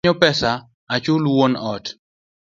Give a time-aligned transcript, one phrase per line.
[0.03, 0.51] Amanyo pesa
[0.93, 1.85] achul wuon ot